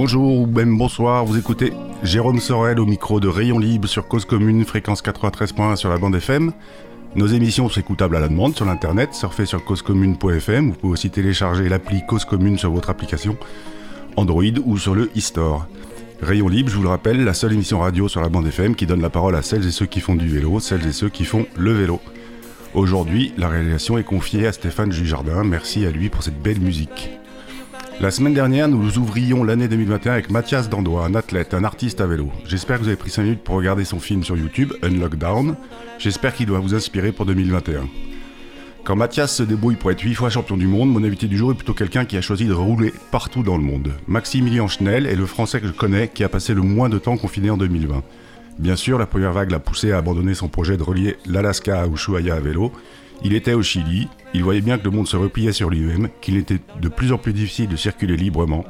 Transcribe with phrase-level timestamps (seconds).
[0.00, 1.72] Bonjour ou même bonsoir, vous écoutez
[2.04, 6.14] Jérôme Sorel au micro de Rayon Libre sur Cause Commune, fréquence 93.1 sur la bande
[6.14, 6.52] FM.
[7.16, 11.10] Nos émissions sont écoutables à la demande sur l'internet, surfez sur causecommune.fm, vous pouvez aussi
[11.10, 13.36] télécharger l'appli Cause Commune sur votre application
[14.14, 15.66] Android ou sur le e-store.
[16.22, 18.86] Rayon Libre, je vous le rappelle, la seule émission radio sur la bande FM qui
[18.86, 21.24] donne la parole à celles et ceux qui font du vélo, celles et ceux qui
[21.24, 22.00] font le vélo.
[22.72, 27.17] Aujourd'hui, la réalisation est confiée à Stéphane Jujardin, merci à lui pour cette belle musique.
[28.00, 32.06] La semaine dernière, nous ouvrions l'année 2021 avec Mathias Dandois, un athlète, un artiste à
[32.06, 32.30] vélo.
[32.46, 35.56] J'espère que vous avez pris 5 minutes pour regarder son film sur YouTube, Unlockdown.
[35.98, 37.88] J'espère qu'il doit vous inspirer pour 2021.
[38.84, 41.50] Quand Mathias se débrouille pour être 8 fois champion du monde, mon invité du jour
[41.50, 43.90] est plutôt quelqu'un qui a choisi de rouler partout dans le monde.
[44.06, 47.16] Maximilien Schnell est le français que je connais qui a passé le moins de temps
[47.16, 48.04] confiné en 2020.
[48.60, 51.88] Bien sûr, la première vague l'a poussé à abandonner son projet de relier l'Alaska à
[51.88, 52.72] Ushuaia à vélo,
[53.24, 56.36] il était au Chili, il voyait bien que le monde se repliait sur lui-même, qu'il
[56.36, 58.64] était de plus en plus difficile de circuler librement.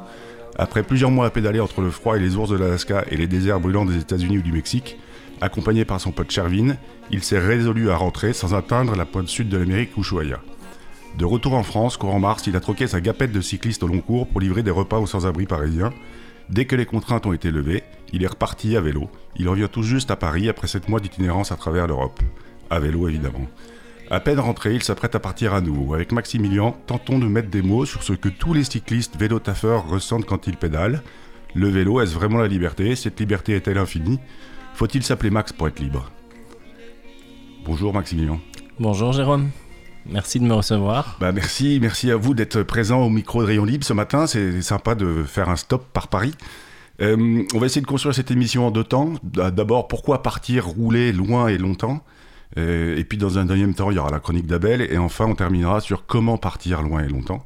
[0.56, 3.26] Après plusieurs mois à pédaler entre le froid et les ours de l'Alaska et les
[3.26, 4.98] déserts brûlants des États-Unis ou du Mexique,
[5.40, 6.76] accompagné par son pote Chervin,
[7.10, 10.40] il s'est résolu à rentrer sans atteindre la pointe sud de l'Amérique Ushuaia.
[11.16, 14.00] De retour en France, courant mars, il a troqué sa gapette de cycliste au long
[14.00, 15.92] cours pour livrer des repas aux sans-abri parisiens.
[16.48, 19.10] Dès que les contraintes ont été levées, il est reparti à vélo.
[19.36, 22.20] Il revient tout juste à Paris après 7 mois d'itinérance à travers l'Europe.
[22.70, 23.46] À vélo évidemment.
[24.10, 25.92] À peine rentré, il s'apprête à partir à nouveau.
[25.92, 30.24] Avec Maximilien, tentons de mettre des mots sur ce que tous les cyclistes vélo-taffeurs ressentent
[30.24, 31.02] quand ils pédalent.
[31.54, 32.96] Le vélo, est-ce vraiment la liberté?
[32.96, 34.18] Cette liberté est-elle infinie?
[34.72, 36.10] Faut-il s'appeler Max pour être libre?
[37.66, 38.40] Bonjour Maximilien.
[38.80, 39.50] Bonjour Jérôme.
[40.06, 41.18] Merci de me recevoir.
[41.20, 44.26] Bah merci, merci à vous d'être présent au micro de Rayon Libre ce matin.
[44.26, 46.34] C'est sympa de faire un stop par Paris.
[47.02, 49.12] Euh, on va essayer de construire cette émission en deux temps.
[49.22, 52.02] D'abord, pourquoi partir rouler loin et longtemps?
[52.56, 54.80] Euh, et puis dans un deuxième temps, il y aura la chronique d'Abel.
[54.80, 57.44] Et enfin, on terminera sur comment partir loin et longtemps.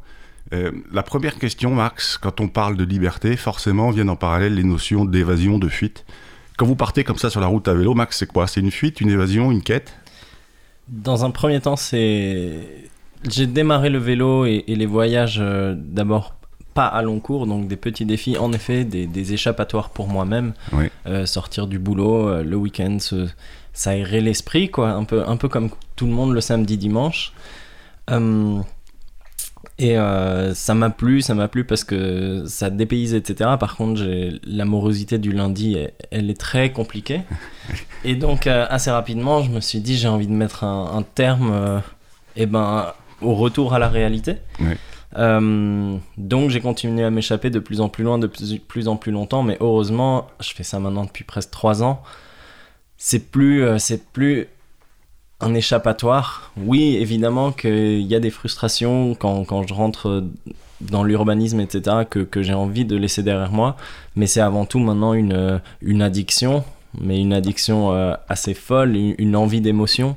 [0.53, 4.65] Euh, la première question, Max, quand on parle de liberté, forcément viennent en parallèle les
[4.65, 6.05] notions d'évasion, de fuite.
[6.59, 8.47] Quand vous partez comme ça sur la route à vélo, Max, c'est quoi?
[8.47, 9.95] C'est une fuite, une évasion, une quête?
[10.89, 12.91] Dans un premier temps, c'est.
[13.29, 16.35] J'ai démarré le vélo et, les voyages euh, d'abord
[16.75, 20.55] pas à long cours, donc des petits défis, en effet, des, échappatoires pour moi-même.
[21.27, 23.29] sortir du boulot, le week-end, se,
[23.73, 27.33] s'aérer l'esprit, quoi, un peu, un peu comme tout le monde le samedi dimanche.
[28.11, 28.59] Euh,
[29.79, 33.51] et euh, ça m'a plu, ça m'a plu parce que ça dépayse, etc.
[33.59, 34.03] Par contre,
[34.45, 35.79] l'amorosité du lundi,
[36.11, 37.23] elle, est très compliquée.
[38.05, 41.83] Et donc, euh, assez rapidement, je me suis dit, j'ai envie de mettre un, terme
[42.37, 44.37] eh ben, au retour à la réalité.
[45.17, 49.13] donc j'ai continué à m'échapper de plus en plus loin, de plus, plus, en plus
[49.13, 52.03] longtemps, mais heureusement, je fais ça maintenant depuis presque trois ans
[53.05, 54.47] c'est plus, euh, c'est plus
[55.41, 56.53] un échappatoire.
[56.57, 60.23] Oui, évidemment qu'il y a des frustrations quand, quand je rentre
[60.81, 63.77] dans l'urbanisme, etc., que, que j'ai envie de laisser derrière moi,
[64.15, 66.63] mais c'est avant tout maintenant une, une addiction,
[67.01, 70.15] mais une addiction euh, assez folle, une, envie d'émotion.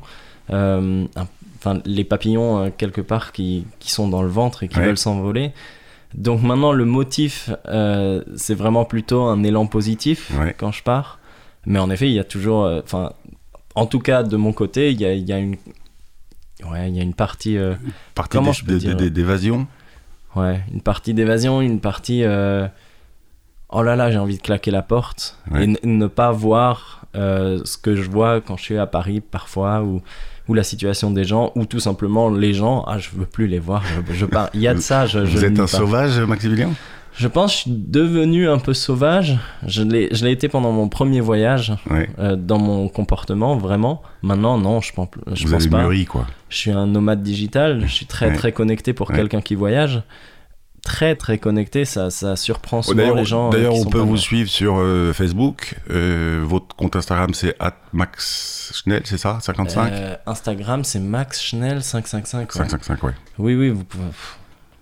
[0.52, 1.06] Euh,
[1.58, 5.54] enfin, les papillons, quelque part, qui, qui, sont dans le ventre et qui veulent s'envoler.
[6.14, 7.50] Donc maintenant, le motif,
[8.36, 11.18] c'est vraiment plutôt un élan positif quand je pars.
[11.66, 12.66] Mais en effet, il y a toujours.
[12.66, 13.14] Euh, enfin,
[13.76, 15.56] en tout cas, de mon côté, il y a, il y a une.
[16.70, 17.58] Ouais, il y a une partie.
[17.58, 17.76] Euh,
[18.14, 18.38] partie
[19.10, 19.68] d'évasion
[20.36, 22.24] Ouais, une partie d'évasion, une partie.
[22.24, 22.68] Euh,
[23.70, 25.38] oh là là, j'ai envie de claquer la porte.
[25.56, 30.02] Et ne pas voir ce que je vois quand je suis à Paris parfois, ou,
[30.50, 32.84] ou la situation des gens, ou tout simplement les gens.
[32.86, 33.84] Ah, je veux plus les voir.
[34.12, 35.06] Je, Il y a de ça.
[35.06, 36.72] Je, Vous êtes un sauvage, Maximilien?
[37.18, 39.38] Je pense que je suis devenu un peu sauvage.
[39.66, 41.74] Je l'ai, été pendant mon premier voyage,
[42.20, 44.02] euh, dans mon comportement, vraiment.
[44.22, 45.82] Maintenant, non, je pense, je Vous pense avez pas.
[45.84, 46.28] Mûri, quoi.
[46.50, 47.82] Je suis un nomade digital.
[47.82, 50.04] Je suis très, très connecté pour quelqu'un qui voyage.
[50.84, 51.86] Très, très connecté.
[51.86, 53.48] Ça, ça surprend souvent les gens.
[53.48, 55.76] Euh, d'ailleurs, on peut vous suivre sur euh, Facebook.
[55.88, 57.56] votre compte Instagram, c'est
[57.94, 59.40] Max Schnell, c'est ça?
[59.42, 62.52] 55 Instagram, c'est Max Schnell 555.
[62.52, 63.14] 555, ouais.
[63.38, 64.04] Oui, oui, vous pouvez,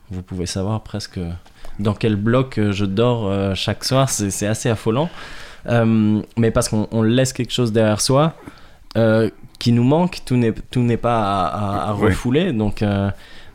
[0.09, 1.19] vous pouvez savoir presque
[1.79, 5.09] dans quel bloc euh, je dors euh, chaque soir, c'est assez affolant.
[5.67, 8.35] Euh, mais parce qu'on laisse quelque chose derrière soi
[9.59, 12.51] qui nous manque, tout n'est pas à, refouler.
[12.51, 12.83] Donc,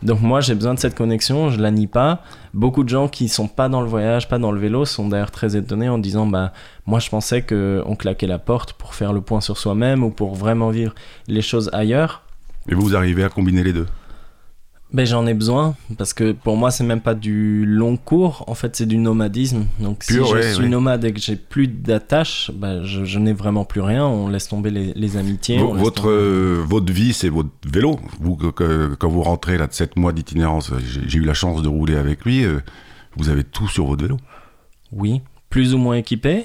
[0.02, 2.22] donc moi, j'ai besoin de cette connexion, je la nie pas.
[2.54, 5.30] Beaucoup de gens qui sont pas dans le voyage, pas dans le vélo, sont d'ailleurs
[5.30, 6.52] très étonnés en disant bah
[6.86, 10.34] moi je pensais qu'on claquait la porte pour faire le point sur soi-même ou pour
[10.34, 10.94] vraiment vivre
[11.28, 12.22] les choses ailleurs.
[12.68, 13.86] Et vous, vous arrivez à combiner les deux?
[14.92, 18.44] Ben, j'en ai besoin parce que pour moi c'est même pas du long cours.
[18.46, 19.66] En fait c'est du nomadisme.
[19.80, 23.80] Donc si je suis nomade et que j'ai plus d'attache ben, je, n'ai vraiment plus
[23.80, 24.06] rien.
[24.06, 27.98] On laisse tomber les, amitiés votre euh, votre vie c'est votre vélo.
[28.20, 30.72] Vous quand vous rentrez là de 7 mois d'itinérance
[31.06, 32.60] j'ai eu la chance de rouler avec lui euh,
[33.16, 34.16] vous avez tout sur votre vélo.
[34.92, 35.20] Oui,
[35.50, 36.44] plus ou moins équipé,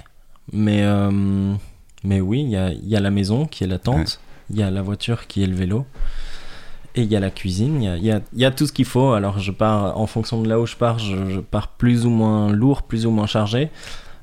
[0.51, 1.53] mais, euh,
[2.03, 4.19] mais oui, il y a, il y a la maison qui est la tente,
[4.49, 5.85] il y a la voiture qui est le vélo,
[6.95, 8.51] et il y a la cuisine, il y a, il y a- il y a
[8.51, 9.13] tout ce qu'il faut.
[9.13, 12.09] Alors je pars, en fonction de là où je pars, je, je pars plus ou
[12.09, 13.69] moins lourd, plus ou moins chargé.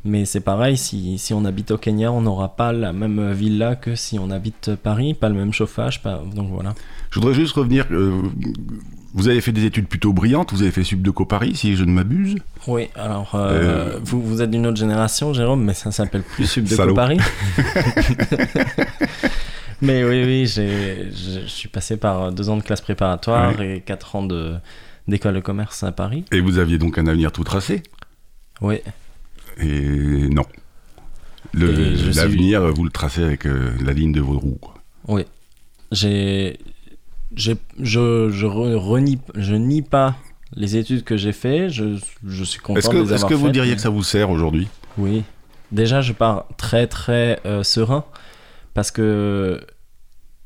[0.02, 3.76] Mais c'est pareil, si, si on habite au Kenya, on n'aura pas la même villa
[3.76, 6.22] que si on habite Paris, pas le même chauffage, pas...
[6.34, 6.74] donc voilà.
[7.10, 7.84] Je voudrais juste revenir.
[7.90, 8.22] euh,
[9.12, 10.52] vous avez fait des études plutôt brillantes.
[10.52, 12.36] Vous avez fait Subdeco Paris, si je ne m'abuse.
[12.68, 13.50] Oui, alors euh,
[13.96, 16.94] Euh, vous, vous êtes d'une autre génération, Jérôme, mais ça s'appelle plus Subdeco.
[16.94, 17.18] Paris.
[19.82, 24.16] mais oui, oui, j'ai, je suis passé par deux ans de classe préparatoire et quatre
[24.16, 24.26] ans
[25.08, 26.24] d'école de commerce à Paris.
[26.32, 27.82] Et vous aviez donc un avenir tout tracé?
[28.60, 28.80] Oui,
[29.58, 30.44] Et non.
[31.54, 34.58] Suis- L'avenir, vous le tracez avec euh, la ligne de vos roues.
[34.60, 34.74] quoi.
[35.08, 35.24] oui.
[35.92, 36.56] J'ai,
[37.34, 40.14] je, je, re- renie, je nie pas
[40.54, 41.68] les études que j'ai fait.
[41.68, 43.76] Je, je suis content Est-ce de que, les est-ce avoir que vous faites, diriez mais-
[43.76, 44.68] que ça vous sert aujourd'hui?
[44.98, 45.24] Oui.
[45.72, 48.04] Déjà, je pars très très euh, serein
[48.74, 49.60] parce que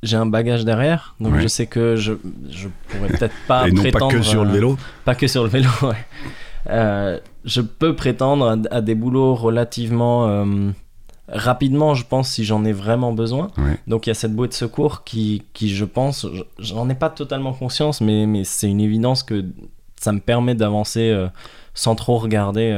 [0.03, 1.43] j'ai un bagage derrière, donc Ouais.
[1.43, 2.13] je sais que je
[2.51, 5.27] je pourrais peut-être pas Et non pas prétendre que sur le euh, vélo pas que
[5.27, 5.69] sur le vélo.
[5.83, 5.97] ouais.
[6.71, 10.71] Euh, je peux prétendre à, à des boulots relativement euh,
[11.29, 13.51] rapidement, je pense, si j'en ai vraiment besoin.
[13.57, 13.79] Ouais.
[13.87, 16.95] Donc il y a cette bouée de secours qui, qui je pense, je- j'en ai
[16.95, 19.45] pas totalement conscience, mais, mais c'est une évidence que
[20.01, 21.29] ça me permet d'avancer euh,
[21.73, 22.71] sans trop regarder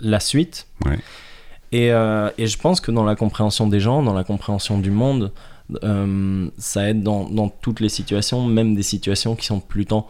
[0.00, 0.66] la suite.
[0.86, 0.98] Ouais.
[1.72, 4.90] Et, euh, et je pense que dans la compréhension des gens, dans la compréhension du
[4.90, 5.32] monde,
[5.84, 10.06] euh, ça aide dans, dans toutes les situations, même des situations qui sont plutôt,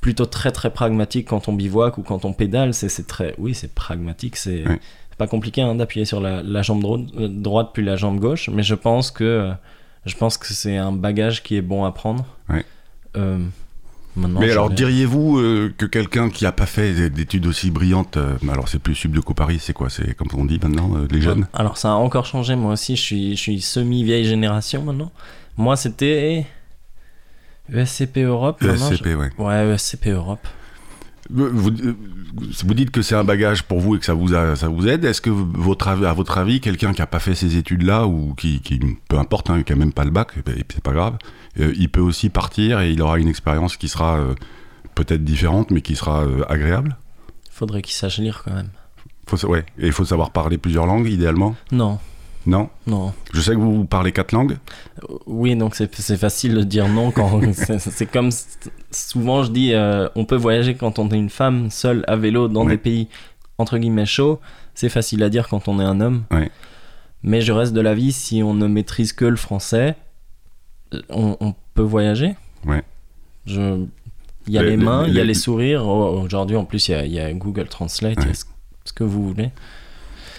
[0.00, 2.72] plutôt très très pragmatiques quand on bivouac ou quand on pédale.
[2.72, 4.64] C'est c'est très, oui, c'est pragmatique, c'est
[5.18, 8.48] pas compliqué hein, d'appuyer sur la, la jambe dro- euh, droite puis la jambe gauche,
[8.48, 9.52] mais je pense que
[10.06, 12.24] je pense que c'est un bagage qui est bon à prendre.
[13.18, 13.38] Euh,
[14.16, 18.36] maintenant, Mais alors, diriez-vous euh, que quelqu'un qui n'a pas fait d'études aussi brillantes, euh,
[18.50, 21.46] alors c'est plus Subdeco Paris, c'est quoi C'est comme on dit maintenant, euh, les jeunes?
[21.54, 25.10] Alors ça a encore changé, moi aussi, je suis, je suis semi-vieille génération maintenant.
[25.56, 26.46] Moi c'était
[27.72, 28.62] ESCP Europe.
[28.62, 29.30] ESCP, ouais.
[29.38, 30.46] je- Ouais, ESCP Europe.
[31.30, 31.70] Vous,
[32.74, 35.04] dites que c'est un bagage pour vous et que ça vous, a- ça vous aide.
[35.04, 38.60] Est-ce que votre, à votre avis, quelqu'un qui n'a pas fait ces études-là ou qui,
[38.60, 41.16] qui peu importe, hein, qui n'a même pas le bac, et ben, c'est pas grave,
[41.60, 44.34] euh, il peut aussi partir et il aura une expérience qui sera euh,
[44.94, 46.96] peut-être différente, mais qui sera euh, agréable?
[47.50, 48.70] Faudrait qu'il sache lire quand même.
[49.26, 49.64] faut, sa- ouais.
[49.78, 51.54] Et il faut savoir parler plusieurs langues, idéalement?
[51.70, 51.98] Non,
[52.46, 53.12] Non non.
[53.32, 54.58] Je sais que vous parlez quatre langues.
[55.08, 57.40] Euh, Oui, donc c'est facile de dire non quand
[57.78, 58.30] c'est comme
[58.90, 62.48] souvent je dis euh, on peut voyager quand on est une femme seule à vélo
[62.48, 63.08] dans des pays
[63.58, 64.40] entre guillemets chauds.
[64.74, 66.24] C'est facile à dire quand on est un homme.
[67.22, 69.94] Mais je reste de l'avis si on ne maîtrise que le français,
[70.94, 72.34] euh, on, on peut voyager.
[72.66, 72.82] Ouais.
[73.46, 73.84] Je
[74.48, 75.86] il y a Les- mains, il y a les- sourires.
[75.86, 78.18] Oh, Aujourd'hui, en plus, il y a, il y a Google Translate.
[78.18, 78.32] Ouais.
[78.84, 79.50] ce que vous voulez.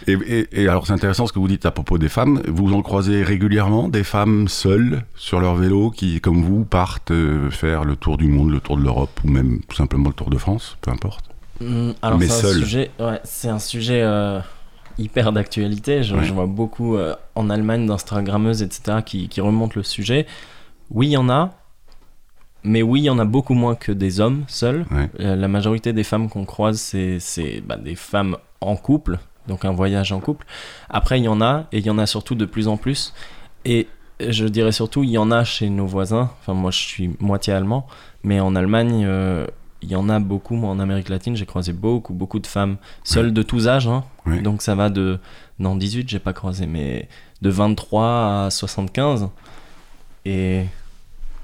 [0.07, 2.41] Et, et- et alors c'est intéressant ce que vous dites à propos des femmes.
[2.47, 7.50] Vous en croisez régulièrement des femmes seules sur leur vélo qui, comme vous, partent euh,
[7.50, 10.29] faire le tour du monde, le tour de l'Europe ou même tout simplement le tour
[10.29, 11.25] de France, peu importe.
[12.01, 14.39] Alors Mais c'est un sujet, ouais, c'est un sujet euh,
[14.97, 16.03] hyper d'actualité.
[16.03, 16.23] Je, Ouais.
[16.25, 20.25] je vois beaucoup euh, en Allemagne d'Instagrammeuses, etc., qui, qui remontent le sujet.
[20.91, 21.51] Oui, il y en a,
[22.65, 24.86] mais oui, il y en a beaucoup moins que des hommes seuls.
[24.91, 25.10] Ouais.
[25.19, 29.71] La majorité des femmes qu'on croise, c'est c'est, bah, des femmes en couple, donc un
[29.71, 30.45] voyage en couple.
[30.89, 33.13] Après, il y en a, et il y en a surtout de plus en plus.
[33.65, 33.88] Et
[34.19, 36.31] je dirais surtout, il y en a chez nos voisins.
[36.41, 37.88] Enfin, moi, je suis moitié allemand,
[38.23, 39.45] mais en Allemagne, euh,
[39.81, 40.55] il y en a beaucoup.
[40.55, 43.88] Moi, en Amérique latine, j'ai croisé beaucoup, beaucoup de femmes seules de tous âges.
[43.88, 44.03] hein.
[44.25, 44.41] Ouais.
[44.41, 45.19] Donc, ça va de.
[45.59, 47.07] Non, 18, j'ai pas croisé, mais
[47.41, 49.29] de 23 à 75.
[50.25, 50.63] Et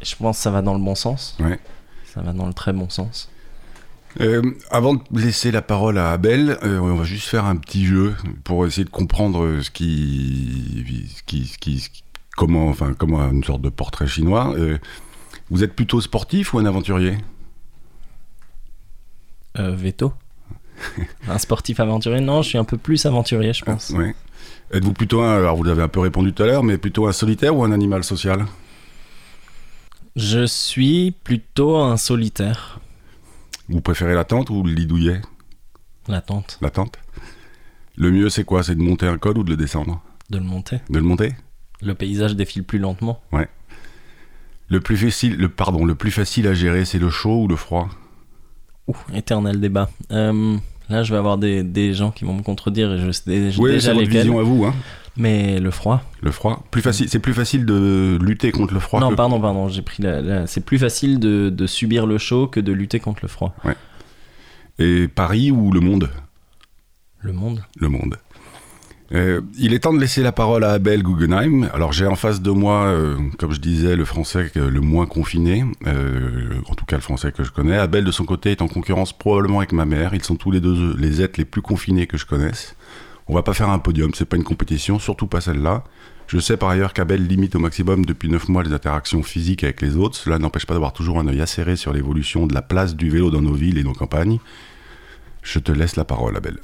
[0.01, 1.35] je pense que ça va dans le bon sens.
[1.39, 1.59] Ouais.
[2.05, 3.29] Ça va dans le très bon sens.
[4.19, 7.85] Euh, avant de laisser la parole à Abel, euh, on va juste faire un petit
[7.85, 10.83] jeu pour essayer de comprendre ce qui,
[11.15, 12.03] ce qui, ce qui- ce qui-
[12.35, 14.53] comment, enfin, comment une sorte de portrait chinois.
[14.57, 14.77] Euh,
[15.51, 17.17] vous êtes plutôt sportif ou un aventurier?
[19.55, 20.13] Veto
[21.27, 22.21] Un sportif aventurier?
[22.21, 23.89] Non, je suis un peu plus aventurier, je pense.
[23.89, 24.15] Ouais.
[24.71, 27.11] Êtes-vous plutôt un, alors vous l'avez un peu répondu tout à l'heure, mais plutôt un
[27.11, 28.45] solitaire ou un animal social?
[30.15, 32.79] Je suis plutôt un solitaire.
[33.69, 35.21] Vous préférez la tente ou le lit douillet
[36.07, 36.97] La tente, La tente
[37.95, 38.63] Le mieux c'est quoi?
[38.63, 40.01] C'est de monter un col ou de le descendre?
[40.29, 40.77] De le monter.
[40.89, 41.33] De le monter?
[41.81, 43.21] Le paysage défile plus lentement.
[44.67, 47.55] Le plus facile, le pardon, le plus facile à gérer, c'est le chaud ou le
[47.55, 47.89] froid?
[48.87, 49.89] Ouh, éternel débat.
[50.11, 50.57] Euh,
[50.89, 53.71] là, je vais avoir des, des gens qui vont me contredire et je sais Oui,
[53.71, 54.21] déjà c'est votre lesquels.
[54.21, 54.75] vision à vous, hein.
[55.19, 56.01] Mais le froid.
[56.21, 56.63] Le froid.
[56.71, 58.99] Plus facile, c'est plus facile de lutter contre le froid.
[58.99, 60.21] non, que- pardon, pardon, j'ai pris la.
[60.21, 63.53] la- C'est plus facile de, de subir le chaud que de lutter contre le froid.
[64.79, 66.09] Et Paris ou le monde?
[67.21, 67.63] Le Monde.
[67.79, 68.15] Le Monde.
[69.11, 71.67] Euh, il est temps de laisser la parole à Abel Guggenheim.
[71.73, 75.65] Alors j'ai en face de moi, euh, comme je disais, le français le moins confiné,
[75.87, 77.75] euh, en tout cas le français que je connais.
[77.75, 80.13] Abel de son côté est en concurrence probablement avec ma mère.
[80.13, 82.75] Ils sont tous les deux les êtres les plus confinés que je connaisse.
[83.29, 85.83] On va pas faire un podium, c'est pas une compétition, surtout pas celle-là.
[86.25, 89.81] Je sais par ailleurs qu'Abel limite au maximum depuis 9 mois les interactions physiques avec
[89.81, 90.15] les autres.
[90.15, 93.29] Cela n'empêche pas d'avoir toujours un œil acéré sur l'évolution de la place du vélo
[93.29, 94.39] dans nos villes et nos campagnes.
[95.43, 96.57] Je te laisse la parole, Abel.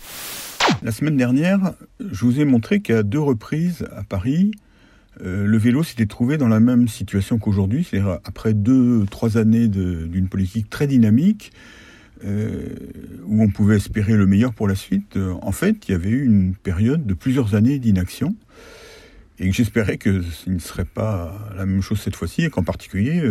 [0.82, 4.50] La semaine dernière, je vous ai montré qu'à deux reprises à Paris,
[5.24, 9.68] euh, le vélo s'était trouvé dans la même situation qu'aujourd'hui, c'est-à-dire après deux, trois années
[9.68, 11.52] d'une politique très dynamique,
[12.25, 15.17] où on pouvait espérer le meilleur pour la suite.
[15.17, 18.36] Euh, en fait, il y avait eu une période de plusieurs années d'inaction,
[19.39, 23.22] et j'espérais que ce ne serait pas la même chose cette fois-ci, et qu'en particulier,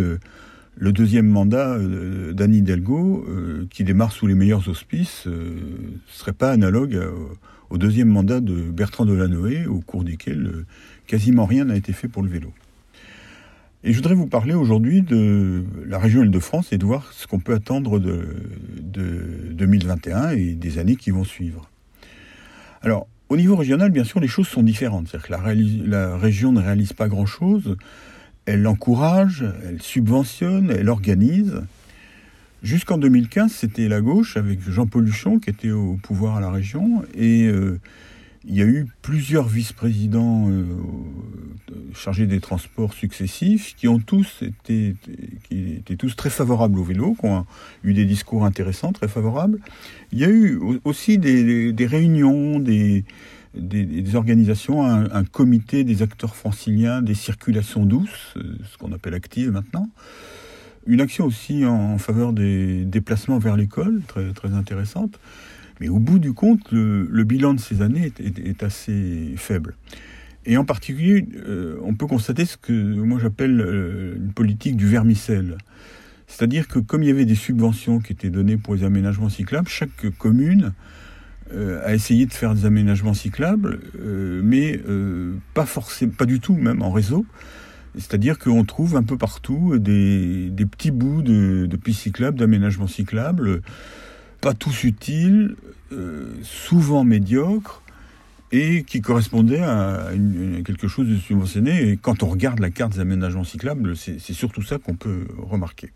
[0.77, 5.55] le deuxième mandat euh, d'Anne Hidalgo, euh, qui démarre sous les meilleurs auspices, ne euh,
[6.09, 7.01] serait pas analogue
[7.71, 10.65] au deuxième mandat de Bertrand Delanoë, au cours duquel
[11.07, 12.53] quasiment rien n'a été fait pour le vélo.
[13.87, 17.39] Et je voudrais vous parler aujourd'hui de la région Île-de-France et de voir ce qu'on
[17.39, 18.25] peut attendre de,
[19.51, 21.69] 2021 et des années qui vont suivre.
[22.81, 25.09] Alors, au niveau régional, bien sûr, les choses sont différentes.
[25.09, 27.77] C'est-à-dire que la, région ne réalise pas grand-chose
[28.47, 31.63] elle encourage, elle subventionne, elle organise.
[32.63, 37.05] Jusqu'en 2015, c'était la gauche avec Jean-Paul Luchon qui était au pouvoir à la région
[37.15, 37.81] et euh,
[38.47, 40.65] il y a eu plusieurs vice-présidents euh,
[41.95, 44.97] chargés des transports successifs qui ont tous été,
[45.49, 47.47] qui étaient tous très favorables au vélo, qui ont
[47.85, 49.61] eu des discours intéressants, très favorables.
[50.13, 53.05] Il y a eu aussi des réunions, des,
[53.57, 59.51] des, organisations, un, comité des acteurs franciliens des circulations douces, euh, ce qu'on appelle active
[59.51, 59.89] maintenant.
[60.87, 65.19] Une action aussi en, faveur des déplacements vers l'école, très, très intéressante.
[65.81, 69.75] Mais au bout du compte, le, bilan de ces années est, assez faible.
[70.47, 74.87] Et en particulier, euh, on peut constater ce que moi j'appelle euh, une politique du
[74.87, 75.57] vermicelle.
[76.27, 79.69] C'est-à-dire que comme il y avait des subventions qui étaient données pour les aménagements cyclables,
[79.69, 80.73] chaque commune
[81.53, 83.81] euh, à essayer de faire des aménagements cyclables,
[84.43, 84.81] mais
[85.55, 87.27] pas forcément, pas du tout même en réseau.
[87.97, 93.63] C'est-à-dire qu'on trouve un peu partout des, petits bouts de, pistes cyclables, d'aménagements cyclables,
[94.45, 95.57] pas tous utiles,
[96.43, 97.83] souvent médiocres,
[98.53, 100.11] et qui correspondaient à,
[100.67, 101.89] quelque chose de subventionné.
[101.89, 105.93] Et quand on regarde la carte des aménagements cyclables, c'est surtout ça qu'on peut remarquer.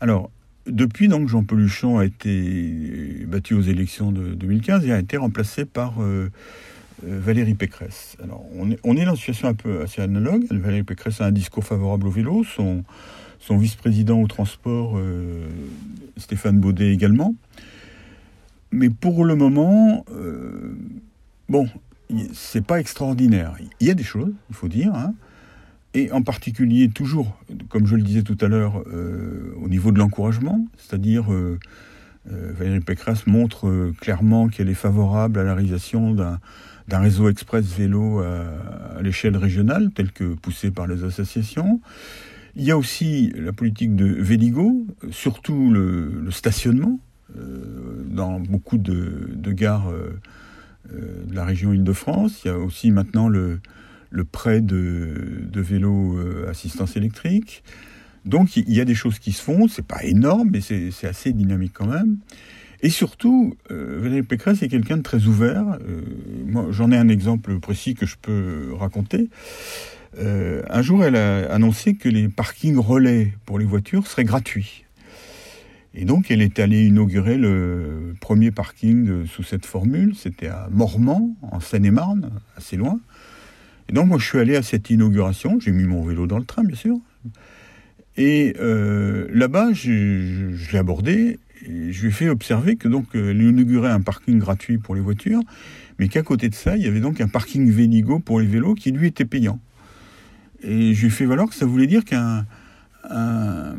[0.00, 0.30] Alors,
[0.66, 5.64] depuis donc Jean Peluchon a été battu aux élections de 2015 et a été remplacé
[5.64, 6.30] par euh,
[7.04, 8.16] euh, Valérie Pécresse.
[8.22, 10.44] Alors on est, on est, dans une situation un peu assez analogue.
[10.52, 12.84] Valérie Pécresse a un discours favorable au vélo, son,
[13.42, 15.46] son vice-président au transport, euh,
[16.16, 17.34] Stéphane Baudet également.
[18.70, 20.06] Mais pour le moment,
[21.50, 21.68] bon,
[22.32, 23.54] c'est pas extraordinaire.
[23.80, 24.94] Il y a des choses, il faut dire.
[24.94, 25.12] Hein,
[25.94, 29.98] et en particulier toujours, comme je le disais tout à l'heure, euh, au niveau de
[29.98, 31.58] l'encouragement, c'est-à-dire euh,
[32.30, 38.20] euh, Valérie Pécresse montre clairement qu'elle est favorable à la réalisation d'un réseau express vélo
[38.20, 41.80] à, l'échelle régionale, tel que poussé par les associations.
[42.56, 47.00] Il y a aussi la politique de Véligo, surtout le, stationnement
[47.34, 49.90] dans beaucoup de, de gares
[50.90, 52.42] de la région Île-de-France.
[52.44, 53.60] Il y a aussi maintenant le,
[54.30, 57.62] prêt de, vélos euh, assistance électrique.
[58.24, 61.32] Donc il y a des choses qui se font, c'est pas énorme, mais c'est assez
[61.32, 62.18] dynamique quand même.
[62.82, 65.78] Et surtout, euh, Valérie Pécresse est quelqu'un de très ouvert.
[65.88, 66.02] Euh,
[66.70, 69.28] j'en ai un exemple précis que je peux raconter.
[70.18, 74.84] Un jour, elle a annoncé que les parkings relais pour les voitures seraient gratuits.
[75.94, 80.14] Et donc, elle est allée inaugurer le premier parking sous cette formule.
[80.16, 82.98] C'était à Mormant, en Seine-et-Marne, assez loin.
[83.88, 86.44] Et donc moi je suis allé à cette inauguration, j'ai mis mon vélo dans le
[86.44, 86.98] train bien sûr,
[88.16, 93.42] et euh, là-bas je, l'ai abordé, je lui ai fait observer que donc euh, elle
[93.42, 95.42] inaugurait un parking gratuit pour les voitures,
[95.98, 98.74] mais qu'à côté de ça il y avait donc un parking Véligo pour les vélos
[98.74, 99.60] qui lui était payant.
[100.62, 102.46] Et je lui ai fait valoir que ça voulait dire qu'un
[103.10, 103.76] un,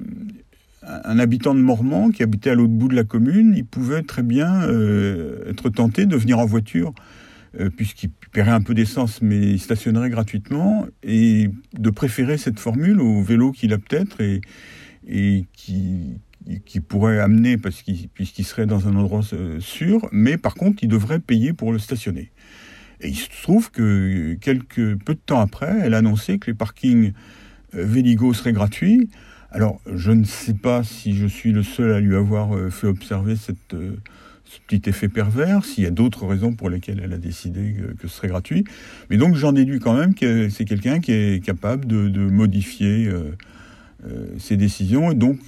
[1.20, 4.64] habitant de Mormant qui habitait à l'autre bout de la commune, il pouvait très bien
[4.64, 6.94] euh, être tenté de venir en voiture
[7.60, 13.00] euh, puisqu'il paierait un peu d'essence, mais il stationnerait gratuitement, et de préférer cette formule
[13.00, 19.60] au vélo qu'il a peut-être et, qui, pourrait amener, puisqu'il serait dans un endroit euh,
[19.60, 22.32] sûr, mais par contre, il devrait payer pour le stationner.
[23.02, 26.56] Et il se trouve que quelques peu de temps après, elle a annoncé que les
[26.56, 27.14] parkings
[27.76, 29.10] euh, Véligo seraient gratuits.
[29.52, 33.36] Alors, je ne sais pas si je suis le seul à lui avoir fait observer
[33.36, 33.76] cette,
[34.54, 38.08] ce petit effet pervers, s'il y a d'autres raisons pour lesquelles elle a décidé que,
[38.08, 38.64] ce serait gratuit.
[39.10, 43.36] Mais donc j'en déduis quand même que c'est quelqu'un qui est capable de, modifier euh,
[44.06, 45.12] euh, ses décisions.
[45.12, 45.40] Et donc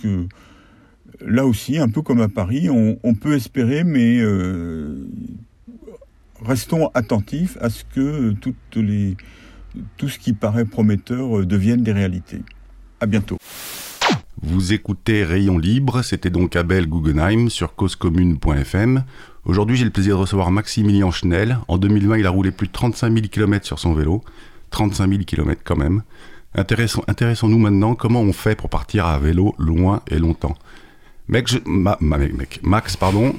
[1.25, 4.22] là aussi, un peu comme à Paris, on peut espérer, mais
[6.44, 12.42] restons attentifs à ce que tout ce qui paraît prometteur devienne des réalités.
[13.00, 13.38] À bientôt.
[14.42, 19.04] Vous écoutez Rayon Libre, c'était donc Abel Guggenheim sur causecommune.fm.
[19.46, 21.58] Aujourd'hui, j'ai le plaisir de recevoir Maximilien Schnell.
[21.68, 24.24] En 2020, il a roulé plus de 35 000 km sur son vélo.
[24.72, 26.04] 35 000 km quand même.
[26.54, 30.56] Intéressons-nous maintenant comment on fait pour partir à vélo loin et longtemps?
[31.27, 31.50] Mec,
[32.01, 33.34] mec, Max, pardon.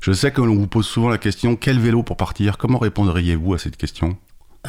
[0.00, 2.58] Je sais que l'on vous pose souvent la question quel vélo pour partir?
[2.58, 4.16] Comment répondriez-vous à cette question?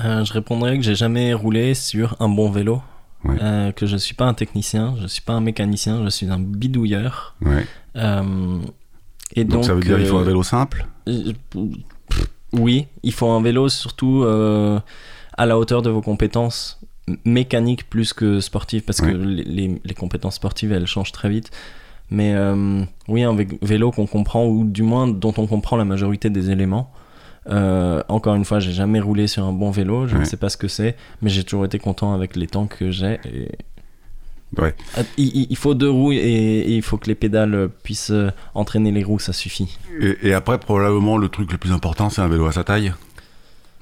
[0.03, 2.81] Euh, Je répondrais que j'ai jamais roulé sur un bon vélo.
[3.25, 6.39] Euh, que je suis pas un technicien, je suis pas un mécanicien, je suis un
[6.39, 7.35] bidouilleur.
[7.95, 8.59] Euh,
[9.35, 10.87] et donc, ça veut dire qu'il faut un vélo simple?
[12.53, 16.79] Oui, il faut un vélo surtout à la hauteur de vos compétences
[17.25, 21.51] mécaniques plus que sportives, parce que les, les, compétences sportives elles changent très vite.
[22.11, 22.35] Mais
[23.07, 26.91] oui, un vélo qu'on comprend, ou du moins dont on comprend la majorité des éléments.
[27.49, 30.49] Euh, encore une fois, j'ai jamais roulé sur un bon vélo, je ne sais pas
[30.49, 33.19] ce que c'est, mais j'ai toujours été content avec les temps que j'ai.
[34.57, 34.75] Ouais.
[34.97, 39.03] Ah, il, faut deux roues et, il faut que les pédales puissent euh, entraîner les
[39.03, 39.77] roues, ça suffit.
[39.99, 42.93] Et, après, probablement, le truc le plus important, c'est un vélo à sa taille?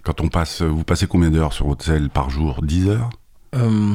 [0.03, 2.61] Quand on passe, vous passez combien d'heures sur votre selle par jour?
[2.61, 3.09] 10 heures?
[3.55, 3.93] Euh,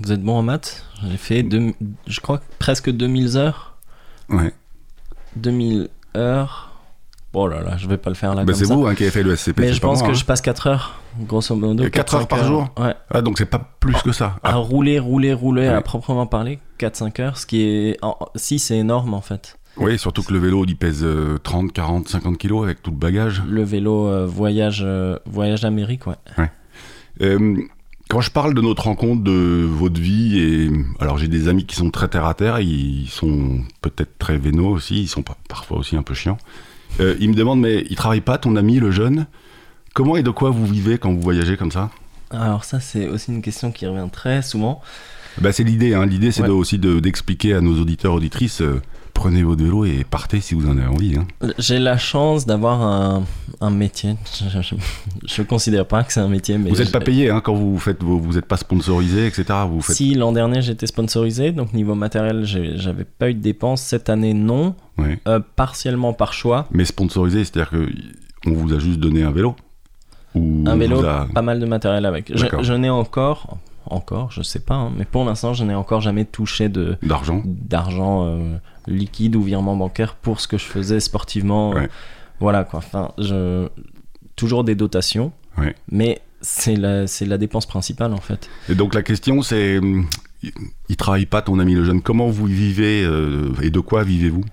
[0.00, 1.46] Vous êtes bon en maths J'ai fait,
[2.06, 3.76] je crois, presque 2000 heures.
[4.28, 4.52] Ouais.
[5.36, 6.72] 2000 heures
[7.34, 8.44] Oh là là, je vais pas le faire là.
[8.44, 9.60] Bah c'est vous hein, qui avez fait le SCP.
[9.60, 10.12] Mais je pense que hein.
[10.12, 11.88] je passe 4 heures, grosso modo.
[11.88, 12.94] 4, heures par jour Ouais.
[13.10, 14.36] Ah, donc c'est pas plus que ça.
[14.42, 17.98] À rouler, rouler, rouler, à proprement parler, 4-5 heures, ce qui est.
[18.34, 19.58] Si, c'est énorme en fait.
[19.78, 21.06] Oui, surtout que le vélo, il pèse
[21.42, 23.42] 30, 40, 50 kilos avec tout le bagage.
[23.48, 26.16] Le vélo euh, voyage, euh, voyage d'Amérique, ouais.
[26.36, 26.50] ouais.
[27.22, 27.56] Euh,
[28.12, 30.70] quand je parle de notre rencontre, de votre vie, et
[31.00, 34.68] alors j'ai des amis qui sont très terre à terre, ils sont peut-être très vénaux
[34.68, 36.36] aussi, ils sont parfois aussi un peu chiants.
[37.00, 39.24] Euh, il me demande, mais il travaille pas, ton ami, le jeune?
[39.94, 41.88] Comment et de quoi vous vivez quand vous voyagez comme ça?
[42.30, 44.82] Alors ça, c'est aussi une question qui revient très souvent.
[45.40, 46.04] Bah, c'est l'idée, hein.
[46.04, 48.82] l'idée c'est aussi d'expliquer à nos auditeurs, auditrices, euh,
[49.14, 51.16] prenez votre vélo et partez si vous en avez envie.
[51.16, 51.26] Hein.
[51.58, 53.24] J'ai la chance d'avoir un,
[53.60, 54.16] un, métier.
[55.26, 56.58] Je ne considère pas que c'est un métier.
[56.58, 59.44] Mais vous n'êtes pas payé hein, quand vous faites, vous n'êtes pas sponsorisé, etc.
[59.68, 59.96] Vous faites...
[59.96, 63.82] Si l'an dernier j'étais sponsorisé, donc niveau matériel, j'avais pas eu de dépenses.
[63.82, 64.74] Cette année, non.
[65.26, 66.66] Euh, partiellement par choix.
[66.70, 69.56] Mais sponsorisé, c'est-à-dire qu'on vous a juste donné un vélo?
[70.34, 72.32] Ou Un vélo, pas mal de matériel avec.
[72.34, 76.00] Je, je n'ai encore, encore, je sais pas, hein, mais pour l'instant, je n'ai encore
[76.00, 81.00] jamais touché de d'argent, d'argent euh, liquide ou virement bancaire pour ce que je faisais
[81.00, 81.76] sportivement.
[81.76, 81.86] Euh,
[82.40, 82.78] voilà quoi.
[82.78, 83.68] Enfin, je
[84.36, 85.32] toujours des dotations,
[85.90, 88.48] mais c'est la c'est la dépense principale en fait.
[88.68, 89.80] Et donc la question c'est,
[90.88, 92.02] il travaille pas ton ami le jeune.
[92.02, 94.44] Comment vous vivez euh, et de quoi vivez-vous?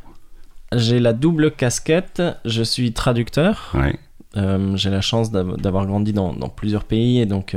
[0.76, 2.22] J'ai la double casquette.
[2.46, 3.76] Je suis traducteur.
[4.36, 7.56] j'ai la chance d'avoir grandi dans, dans, plusieurs pays et donc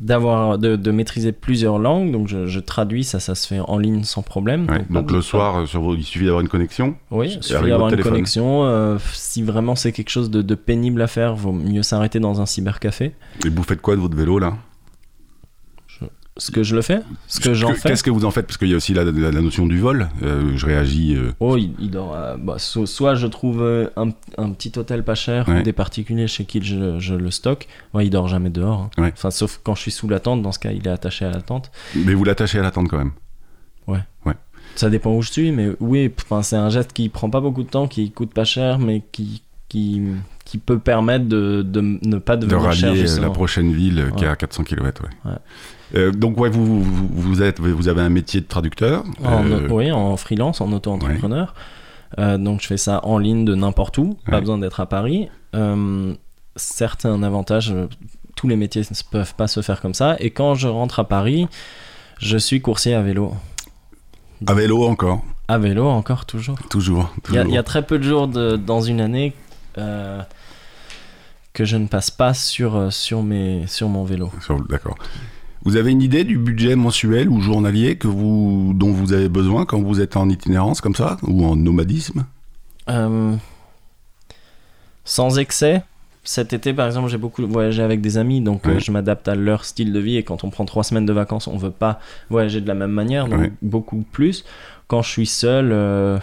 [0.00, 2.12] d'avoir de, maîtriser plusieurs langues.
[2.12, 4.66] Donc je, traduis ça ça se fait en ligne sans problème.
[4.90, 6.96] Donc, le soir sur il suffit d'avoir une connexion.
[7.10, 8.64] Oui il suffit d'avoir une connexion.
[8.64, 12.40] Euh, si vraiment c'est quelque chose de, de, pénible à faire vaut mieux s'arrêter dans
[12.40, 13.12] un cybercafé.
[13.44, 14.54] Et vous faites quoi de votre vélo là?
[16.38, 18.46] Ce que je le fais Ce que j'en fais Qu'est-ce que vous en faites?
[18.46, 20.08] Parce qu'il y a aussi la, notion du vol.
[20.22, 21.14] Euh, je réagis.
[21.16, 21.32] Euh.
[21.40, 22.16] Oh, il, dort.
[22.38, 24.10] Bah, soit je trouve euh, un,
[24.50, 27.68] petit hôtel pas cher des particuliers chez qui je, le stocke.
[27.94, 28.90] Ouais, il dort jamais dehors.
[28.98, 29.10] Hein.
[29.12, 30.42] Enfin, sauf quand je suis sous la tente.
[30.42, 31.70] Dans ce cas, il est attaché à la tente.
[31.94, 33.12] Mais vous l'attachez à la tente quand même
[33.86, 34.00] Ouais.
[34.24, 34.34] Ouais.
[34.74, 37.68] Ça dépend où je suis, mais oui, c'est un geste qui prend pas beaucoup de
[37.68, 40.02] temps, qui coûte pas cher, mais qui, qui,
[40.44, 44.28] qui peut permettre de, de ne pas devenir de rallier la prochaine ville qui est
[44.28, 45.02] à 400 km.
[45.24, 45.32] Ouais.
[45.94, 49.04] Euh, donc ouais, vous, vous, êtes, vous avez un métier de traducteur.
[49.24, 51.54] Euh, oui, en freelance, en auto-entrepreneur.
[52.18, 55.28] Euh, donc je fais ça en ligne de n'importe où, pas besoin d'être à Paris.
[56.56, 57.74] certains avantages,
[58.34, 60.16] tous les métiers ne peuvent pas se faire comme ça.
[60.18, 61.48] Et quand je rentre à Paris,
[62.18, 63.34] je suis coursier à vélo.
[64.46, 66.58] À vélo encore À vélo encore, toujours.
[66.68, 67.12] Toujours.
[67.30, 69.34] Il y, a très peu de jours de, dans une année
[69.76, 74.30] que je ne passe pas sur, sur, mes, sur mon vélo.
[74.68, 74.96] D'accord.
[75.66, 79.66] Vous avez une idée du budget mensuel ou journalier que vous, dont vous avez besoin
[79.66, 82.24] quand vous êtes en itinérance comme ça ou en nomadisme?
[82.88, 83.34] Euh,
[85.04, 85.82] Sans excès.
[86.22, 89.34] Cet été, par exemple, j'ai beaucoup voyagé avec des amis, donc euh, je m'adapte à
[89.34, 90.16] leur style de vie.
[90.16, 91.98] Et quand on prend trois semaines de vacances, on veut pas
[92.30, 94.44] voyager de la même manière, donc beaucoup plus.
[94.86, 96.16] Quand je suis seul, euh,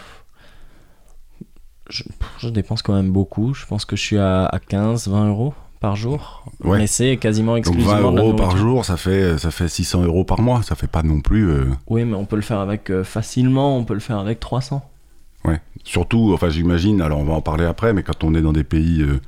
[1.89, 2.03] je,
[2.37, 3.53] je dépense quand même beaucoup.
[3.53, 6.45] Je pense que je suis à, à 15, 20 euros par jour.
[6.63, 6.77] Ouais.
[6.79, 9.67] Mais c'est quasiment Donc 20 exclusivement de la euros par jour, ça fait, ça fait
[9.67, 10.63] 600 euros par mois.
[10.63, 11.49] Ça fait pas non plus.
[11.49, 14.39] euh, Oui, mais on peut le faire avec euh, facilement, on peut le faire avec
[14.39, 14.81] 300.
[15.43, 15.59] Ouais.
[15.83, 18.63] Surtout, enfin, j'imagine, alors on va en parler après, mais quand on est dans des
[18.63, 19.19] pays euh,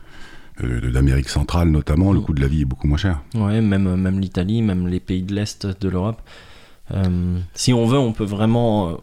[0.63, 2.23] euh, d'Amérique centrale notamment, le Mm.
[2.23, 3.19] coût de la vie est beaucoup moins cher.
[3.35, 6.21] Ouais, même, euh, même l'Italie, même les pays de l'Est de l'Europe.
[6.93, 8.93] Euh, si on veut, on peut vraiment euh,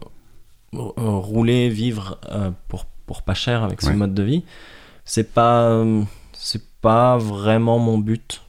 [0.73, 3.95] euh, rouler, vivre euh, pour, pour pas cher avec ce Ouais.
[3.95, 4.43] mode de vie.
[5.05, 6.01] C'est pas, euh,
[6.33, 8.41] c'est pas vraiment mon but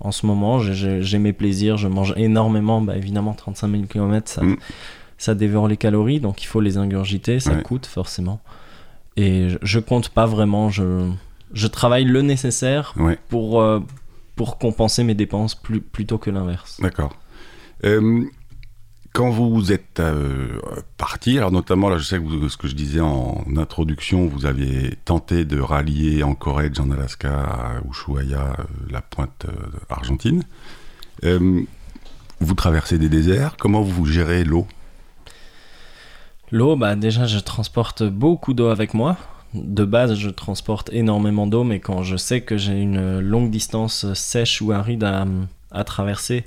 [0.00, 0.58] en ce moment.
[0.58, 2.82] J'ai- mes plaisirs, je mange énormément.
[2.82, 4.56] Bah, évidemment, 35 000 km, ça, Mm.
[5.16, 7.62] ça dévore les calories, donc il faut les ingurgiter, ça Ouais.
[7.62, 8.40] coûte forcément.
[9.16, 11.08] Et je, je compte pas vraiment, je,
[11.54, 13.18] je travaille le nécessaire Ouais.
[13.28, 13.80] pour, euh,
[14.36, 16.80] pour compenser mes dépenses plus, plutôt que l'inverse.
[16.80, 17.14] D'accord.
[17.84, 18.24] Euh,
[19.12, 20.58] quand vous êtes euh,
[20.96, 24.96] parti, alors notamment là, je sais que ce que je disais en introduction, vous aviez
[25.04, 29.52] tenté de rallier Anchorage en Alaska à Ushuaia, euh, la pointe euh,
[29.90, 30.44] argentine.
[32.40, 33.56] Vous traversez des déserts.
[33.56, 34.66] Comment vous gérez l'eau?
[36.50, 39.16] L'eau, bah déjà, je transporte beaucoup d'eau avec moi.
[39.54, 44.12] De base, je transporte énormément d'eau, mais quand je sais que j'ai une longue distance
[44.14, 45.24] sèche ou aride à,
[45.70, 46.44] à traverser,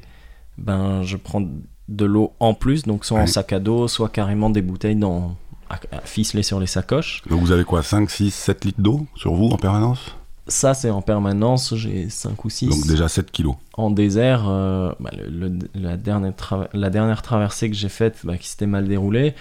[0.58, 1.48] ben je prends
[1.88, 5.36] de l'eau en plus, donc soit en sac à dos, soit carrément des bouteilles dans,
[5.70, 7.22] à, à ficeler sur les sacoches.
[7.30, 10.16] Donc vous avez quoi 5, 6, 7 litres d'eau sur vous en permanence?
[10.48, 12.70] Ça, c'est en permanence, j'ai 5 ou 6.
[12.70, 13.56] Donc déjà 7 kilos.
[13.74, 18.18] En désert, euh, bah, le- le- la, dernière trava- la dernière traversée que j'ai faite,
[18.24, 19.34] bah, qui s'était mal déroulée,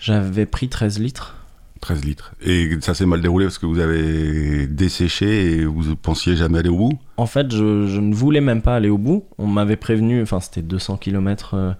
[0.00, 1.36] j'avais pris 13 litres.
[1.82, 2.32] 13 litres.
[2.40, 6.70] Et ça s'est mal déroulé parce que vous avez desséché et vous pensiez jamais aller
[6.70, 6.98] au bout?
[7.18, 9.24] En fait, je, je ne voulais même pas aller au bout.
[9.36, 11.74] On m'avait prévenu, enfin c'était 200 km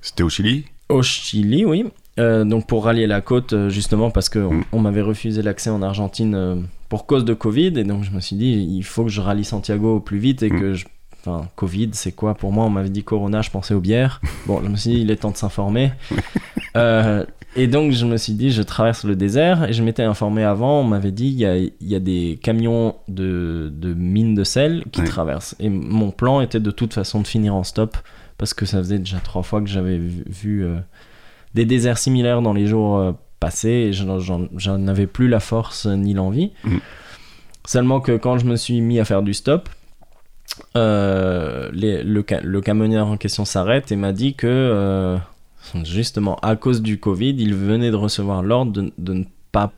[0.00, 0.64] C'était au Chili?
[0.88, 1.84] au Chili, oui.
[2.18, 4.64] Euh, donc pour rallier la côte, euh, justement parce que on, Mm.
[4.72, 6.56] on m'avait refusé l'accès en Argentine euh,
[6.88, 7.78] pour cause de Covid.
[7.78, 10.42] Et donc je me suis dit, il faut que je rallie Santiago au plus vite
[10.42, 10.60] et Mm.
[10.60, 10.86] que je...
[11.20, 12.34] Enfin, Covid, c'est quoi?
[12.34, 14.20] Pour moi, on m'avait dit Corona, je pensais aux bières.
[14.46, 15.92] Bon, je me suis dit, il est temps de s'informer.
[16.76, 17.24] Euh,
[17.56, 19.68] et donc, je me suis dit, je traverse le désert.
[19.68, 22.38] Et je m'étais informé avant, on m'avait dit, il y a, il y a des
[22.42, 25.06] camions de, de mines de sel qui Ouais.
[25.06, 25.56] traversent.
[25.58, 27.96] Et mon plan était de toute façon de finir en stop.
[28.36, 30.76] Parce que ça faisait déjà trois fois que j'avais vu, vu, euh,
[31.54, 33.68] des déserts similaires dans les jours euh, passés.
[33.90, 36.52] Et j'en- avais plus la force ni l'envie.
[36.64, 36.80] Mhm.
[37.66, 39.68] Seulement que quand je me suis mis à faire du stop,
[40.76, 45.16] euh, les- le, le camionneur en question s'arrête et m'a dit que euh,
[45.84, 49.72] justement à cause du Covid, il venait de recevoir l'ordre de, de ne pas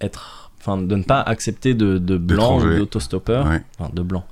[0.00, 3.62] être, enfin de ne pas accepter de, de blancs ou d'autostoppeurs, Ouais.
[3.78, 4.24] enfin de blancs,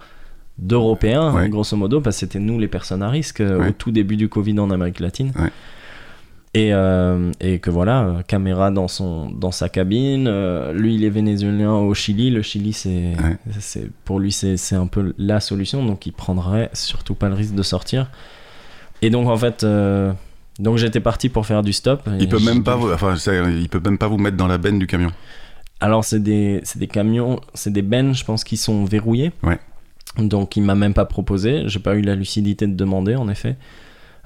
[0.59, 1.49] d'européens Ouais.
[1.49, 3.69] grosso modo, parce que c'était nous les personnes à risque euh, Ouais.
[3.69, 5.33] au tout début du Covid en Amérique latine.
[6.57, 10.29] Et, euh, et que voilà, euh, caméra dans, son, dans sa cabine.
[10.29, 12.31] euh, lui, il est vénézuélien au Chili.
[12.31, 13.89] Le Chili, c'est, Ouais.
[14.05, 15.85] pour lui, c'est, c'est un peu la solution.
[15.85, 18.09] Donc, il prendrait surtout pas le risque de sortir.
[19.03, 20.13] Et donc, en fait, euh,
[20.59, 22.09] donc j'étais parti pour faire du stop.
[22.21, 23.15] Il peut même pas vous, enfin,
[23.49, 25.11] il peut même pas vous mettre dans la benne du camion.
[25.81, 29.33] Alors, c'est des, c'est des camions, c'est des bennes, je pense, qui sont verrouillés.
[29.43, 29.59] Ouais.
[30.19, 31.65] Donc, il m'a même pas proposé.
[31.67, 33.57] J'ai pas eu la lucidité de demander, en effet.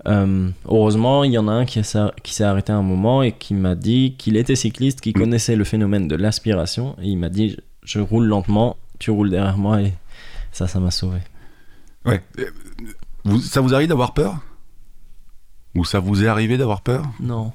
[0.07, 3.33] Euh, heureusement, il y en a un qui, a- qui s'est arrêté un moment et
[3.33, 5.21] qui m'a dit qu'il était cycliste, qu'il Mm.
[5.21, 6.95] connaissait le phénomène de l'aspiration.
[7.03, 9.81] Et il m'a dit Je roule lentement, tu roules derrière moi.
[9.81, 9.95] Et
[10.53, 11.19] ça, ça m'a sauvé.
[12.05, 12.23] Ouais.
[12.39, 12.45] Euh,
[13.25, 14.37] Vous, ça vous arrive d'avoir peur?
[15.75, 17.53] Ou ça vous est arrivé d'avoir peur Non.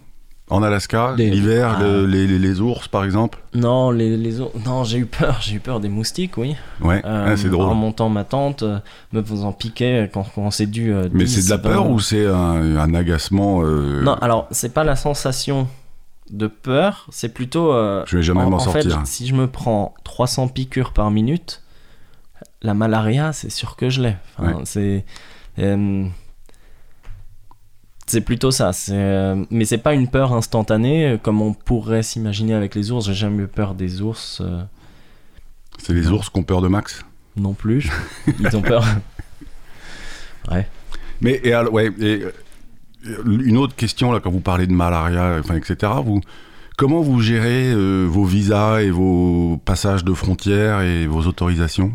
[0.49, 1.81] En Alaska, l'hiver, Ah.
[1.83, 5.37] le- les, les- les ours par exemple Non, les, les autres- Non, j'ai eu peur.
[5.41, 6.55] J'ai eu peur des moustiques, oui.
[6.81, 7.75] Ouais, Euh, ah, c'est En drôle.
[7.75, 8.79] montant ma tente, euh,
[9.13, 10.93] me faisant piquer quand, quand c'est dû.
[10.93, 11.69] euh, Mais 10, c'est de la 20.
[11.69, 15.67] peur ou c'est un, un agacement euh, Non, alors, c'est pas la sensation
[16.29, 17.71] de peur, c'est plutôt.
[17.73, 19.01] euh, Je vais jamais en, m'en en fait, sortir.
[19.05, 21.61] si je me prends 300 piqûres par minute,
[22.61, 24.15] la malaria, c'est sûr que je l'ai.
[24.37, 25.05] Enfin, C'est.
[28.13, 32.03] C'est plutôt ça, c'est, euh, mais c'est pas une peur instantanée euh, comme on pourrait
[32.03, 33.07] s'imaginer avec les ours.
[33.07, 34.61] J'ai jamais eu peur des ours euh,
[35.79, 37.03] C'est les ours qui ont peur de Max?
[37.35, 37.89] Non plus.
[38.39, 38.85] Ils ont peur.
[40.51, 40.67] Ouais.
[41.21, 42.23] Mais et alors, ouais, et,
[43.25, 45.91] une autre question là quand vous parlez de malaria, enfin etc.
[46.05, 46.21] Vous
[46.77, 51.93] comment vous gérez euh, vos visas et vos passages de frontières et vos autorisations?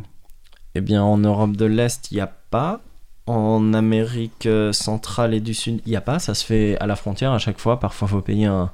[0.74, 2.80] Eh bien, en Europe de l'Est, il n'y a pas.
[3.28, 6.18] En Amérique euh, centrale et du Sud, il n'y a pas.
[6.18, 7.78] Ça se fait à la frontière à chaque fois.
[7.78, 8.70] Parfois, il faut payer un,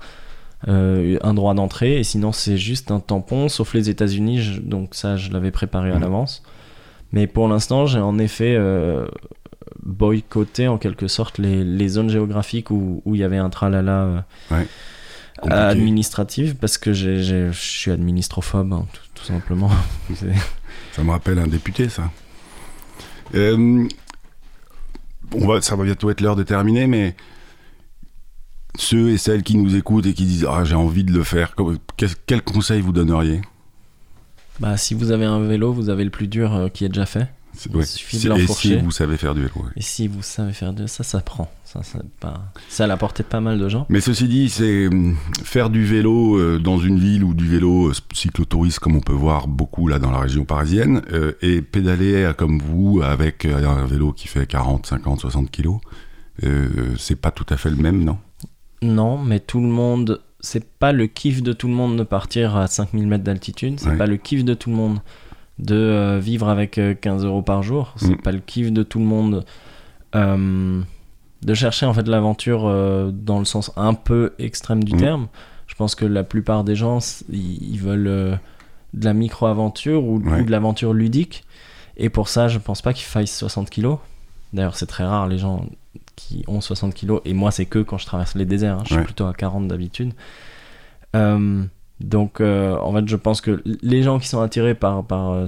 [0.68, 1.98] euh, un droit d'entrée.
[1.98, 4.60] Et sinon, c'est juste un tampon, sauf les États-Unis.
[4.62, 6.00] Donc, ça, je l'avais préparé à Mhm.
[6.02, 6.42] l'avance.
[7.12, 9.06] Mais pour l'instant, j'ai en effet euh,
[9.82, 14.02] boycotté en quelque sorte les, les zones géographiques où où il y avait un tralala
[14.04, 14.66] euh, Ouais.
[15.50, 19.68] Administrative, parce que je suis administrophobe, hein, tout, tout simplement.
[20.92, 22.10] Ça me rappelle un député, ça.
[23.34, 23.86] Euh,
[25.32, 27.16] on va, ça va bientôt être l'heure de terminer, mais
[28.76, 31.54] ceux et celles qui nous écoutent et qui disent Ah, j'ai envie de le faire,
[32.26, 33.40] quel conseil vous donneriez?
[34.60, 37.06] Bah, si vous avez un vélo, vous avez le plus dur euh, qui est déjà
[37.06, 37.28] fait.
[37.56, 39.70] C'est- Il suffit de C'est- Et si vous savez faire du vélo ouais.
[39.76, 41.50] Et si vous savez faire de ça, ça prend.
[41.74, 42.40] Ça, ça, pas...
[42.68, 43.84] c'est à la portée de pas mal de gens.
[43.88, 47.88] Mais ceci dit, c'est hum, faire du vélo euh, dans une ville ou du vélo
[47.88, 52.30] euh, cyclotouriste comme on peut voir beaucoup là dans la région parisienne euh, et pédaler
[52.38, 55.80] comme vous avec un vélo qui fait 40, 50, 60 kilos,
[56.96, 58.18] c'est pas tout à fait le même, non?
[58.82, 60.20] Non, mais tout le monde.
[60.40, 63.80] C'est pas le kiff de tout le monde de partir à 5000 mètres d'altitude.
[63.80, 63.96] C'est Ouais.
[63.96, 64.98] pas le kiff de tout le monde
[65.58, 67.94] de vivre avec euh, 15 euros par jour.
[67.96, 68.22] C'est Mm.
[68.22, 69.44] pas le kiff de tout le monde
[70.14, 70.82] euh,
[71.44, 74.98] de chercher en fait l'aventure euh, dans le sens un peu extrême du Mm.
[74.98, 75.26] terme.
[75.66, 76.98] Je pense que la plupart des gens,
[77.30, 78.34] ils veulent euh,
[78.94, 80.40] de la micro-aventure ou, Ouais.
[80.40, 81.44] ou de l'aventure ludique.
[81.96, 83.98] Et pour ça, je pense pas qu'il faille 60 kilos.
[84.52, 85.66] D'ailleurs, c'est très rare les gens
[86.16, 87.20] qui ont 60 kilos.
[87.24, 88.78] Et moi, c'est que quand je traverse les déserts.
[88.78, 88.82] hein.
[88.86, 90.12] Je suis plutôt à 40 d'habitude.
[91.16, 91.62] Euh,
[92.00, 95.46] donc, en fait, je pense que les gens qui sont attirés par, par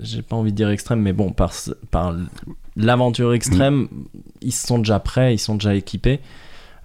[0.00, 1.52] j'ai pas envie de dire extrême, mais bon, par
[2.76, 3.88] l'aventure extrême,
[4.42, 6.20] ils sont déjà prêts, ils sont déjà équipés.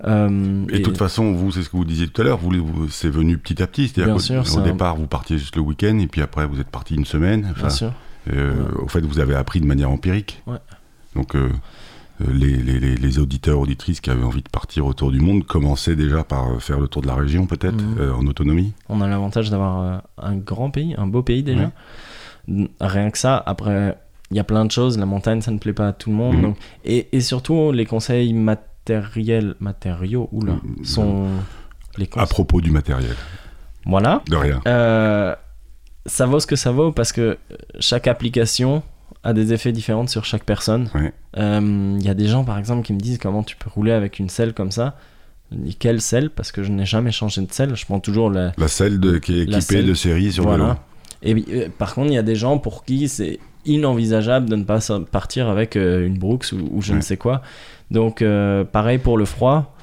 [0.08, 2.50] Euh, Et de toute façon, vous, c'est ce que vous disiez tout à l'heure, vous,
[2.52, 3.88] vous- c'est venu petit à petit.
[3.88, 6.70] C'est-à-dire qu'au au un- départ, vous partiez juste le week-end, et puis après, vous êtes
[6.72, 7.48] parti une semaine.
[7.52, 7.94] Enfin, bien sûr.
[8.34, 10.42] euh, Au fait, vous avez appris de manière empirique.
[10.48, 10.58] Ouais.
[11.16, 11.50] Donc, euh,
[12.32, 15.96] les, les- les- les auditeurs, auditrices qui avaient envie de partir autour du monde commençaient
[15.96, 18.74] déjà par faire le tour de la région, peut-être, euh, en autonomie.
[18.90, 21.72] On a l'avantage d'avoir un grand pays, un beau pays déjà.
[22.80, 23.98] Rien que ça, après,
[24.32, 24.98] il y a plein de choses.
[24.98, 26.36] La montagne, ça ne plaît pas à tout le monde.
[26.38, 26.42] Mhm.
[26.42, 30.84] donc- et, et surtout, les conseils matériels, matériaux, oula, Mhm.
[30.86, 31.28] sont
[31.98, 33.16] les À propos du matériel.
[33.86, 34.22] Voilà.
[34.30, 34.62] De rien.
[34.68, 35.36] Euh,
[36.06, 37.38] ça vaut ce que ça vaut parce que
[37.80, 38.84] chaque application
[39.24, 40.90] a des effets différents sur chaque personne.
[40.96, 41.14] Ouais.
[41.38, 43.92] Euh, Il y a des gens, par exemple, qui me disent comment tu peux rouler
[43.92, 44.96] avec une selle comme ça.
[45.52, 46.30] Dis quelle selle?
[46.30, 47.76] Parce que je n'ai jamais changé de selle.
[47.76, 49.86] Je prends toujours la, La selle de- qui est équipée selle.
[49.88, 50.78] de série sur voilà.
[51.24, 51.38] vélo.
[51.50, 54.64] Et euh, par contre, il y a des gens pour qui c'est inenvisageable de ne
[54.64, 54.80] pas
[55.12, 56.98] partir avec euh, une Brooks ou, ou je Ouais.
[56.98, 57.42] ne sais quoi.
[57.90, 59.76] Donc, euh, pareil pour le froid.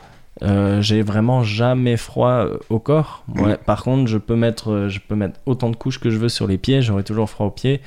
[0.43, 3.25] Euh, j'ai vraiment jamais froid au corps.
[3.35, 6.29] Ouais, Par contre, je peux, mettre, je peux mettre autant de couches que je veux
[6.29, 6.81] sur les pieds.
[6.81, 7.81] J'aurai toujours froid aux pieds.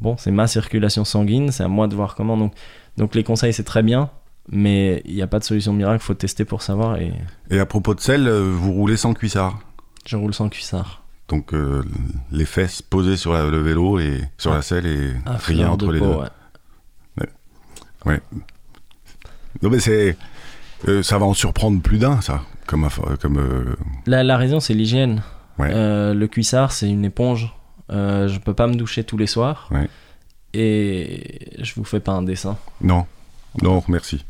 [0.00, 1.52] Bon, c'est ma circulation sanguine.
[1.52, 2.36] C'est à moi de voir comment.
[2.38, 2.54] Donc,
[2.96, 4.08] donc les conseils, c'est très bien.
[4.50, 6.02] Mais il n'y a pas de solution miracle.
[6.02, 6.96] faut tester pour savoir.
[6.96, 7.12] Et
[7.50, 9.58] Et à propos de euh, vous roulez sans cuissard?
[10.06, 11.01] je roule sans cuissard.
[11.32, 11.82] Donc, euh,
[12.30, 14.56] les fesses posées sur la- le vélo et sur Ah.
[14.56, 16.22] la selle et rien entre de les peau,
[17.16, 17.26] deux.
[18.04, 18.20] ouais.
[19.62, 20.16] Non, mais c'est.
[20.88, 22.42] euh, ça va en surprendre plus d'un, ça.
[22.66, 22.84] Comme.
[22.84, 23.74] euh,
[24.06, 25.22] La, la raison, c'est l'hygiène.
[25.58, 25.70] Ouais.
[25.72, 27.54] Le cuissard, c'est une éponge.
[27.90, 29.68] Euh, je peux pas me doucher tous les soirs.
[29.70, 29.88] Ouais.
[30.52, 32.58] Et je vous fais pas un dessin.
[32.82, 33.06] Non.
[33.62, 34.24] Non, merci.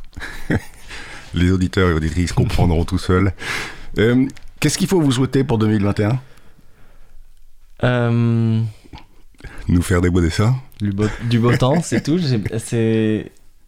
[1.35, 3.33] les auditeurs et auditrices comprendront tout seuls.
[3.97, 6.21] Qu'est-ce qu'il faut vous souhaiter pour 2021
[7.85, 8.61] Euh,
[9.69, 12.19] Nous faire des beaux dessins du, beau, du beau temps, c'est tout.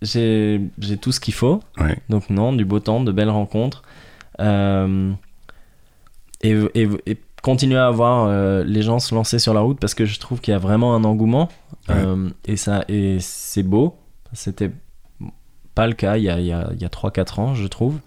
[0.03, 1.61] J'ai tout ce qu'il faut.
[1.79, 1.98] Ouais.
[2.09, 3.83] Donc non, du beau temps, de belles rencontres.
[4.40, 5.12] Euh,
[6.42, 9.94] et, et, et continuer à voir euh, les gens se lancer sur la route parce
[9.94, 11.48] que je trouve qu'il y a vraiment un engouement.
[11.88, 11.94] Ouais.
[12.46, 13.96] Et ça, et c'est beau.
[14.33, 14.70] C'était
[15.74, 17.66] pas le cas il y a, il y a, il y a 3-4 ans, je
[17.66, 17.98] trouve.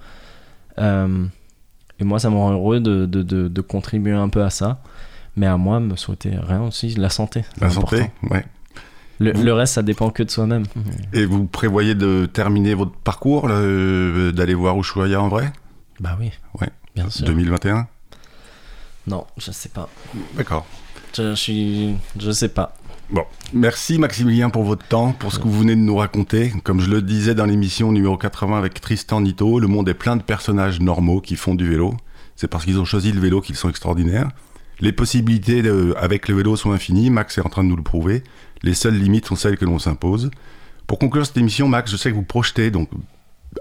[0.80, 4.82] Et moi, ça me rend heureux de, de, de, de contribuer un peu à ça.
[5.38, 7.44] Mais à moi, me souhaiter rien aussi, la santé.
[7.62, 7.96] La important.
[7.98, 8.46] santé Ouais.
[9.20, 10.64] Le, Vous- le reste, ça dépend que de soi-même.
[11.14, 15.52] Et vous prévoyez de terminer votre parcours, euh, d'aller voir Ushuaia en vrai?
[16.00, 16.32] Bah oui.
[16.60, 16.70] Ouais.
[16.96, 17.26] Bien sûr.
[17.26, 17.88] 2021
[19.08, 19.90] Non, je sais pas.
[20.36, 20.66] D'accord.
[21.16, 21.96] Je, je suis.
[22.20, 22.76] Je sais pas.
[23.10, 23.24] Bon,
[23.54, 26.52] merci Maximilien pour votre temps, pour ce que vous venez de nous raconter.
[26.64, 30.18] Comme je le disais dans l'émission numéro 80 avec Tristan Nito, le monde est plein
[30.18, 31.96] de personnages normaux qui font du vélo.
[32.36, 34.28] C'est parce qu'ils ont choisi le vélo qu'ils sont extraordinaires.
[34.80, 35.64] Les possibilités
[35.98, 38.24] avec le vélo sont infinies, Max est en train de nous le prouver.
[38.62, 40.30] Les seules limites sont celles que l'on s'impose.
[40.86, 42.90] Pour conclure cette émission, Max, je sais que vous projetez donc